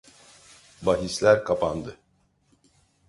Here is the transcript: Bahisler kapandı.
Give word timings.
Bahisler 0.81 1.43
kapandı. 1.43 1.97